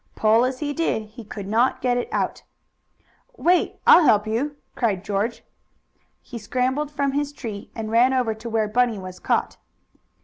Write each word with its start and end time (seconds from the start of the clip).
Pull 0.15 0.45
as 0.45 0.61
he 0.61 0.73
did, 0.73 1.09
he 1.09 1.23
could 1.23 1.45
not 1.47 1.79
get 1.79 1.95
it 1.95 2.09
up. 2.11 2.37
"Wait 3.37 3.75
I'll 3.85 4.03
help 4.03 4.25
you!" 4.25 4.55
called 4.75 5.03
George. 5.03 5.43
He 6.23 6.39
scrambled 6.39 6.89
from 6.89 7.11
his 7.11 7.31
tree, 7.31 7.69
and 7.75 7.91
ran 7.91 8.11
over 8.11 8.33
to 8.33 8.49
where 8.49 8.67
Bunny 8.67 8.97
was 8.97 9.19
caught. 9.19 9.57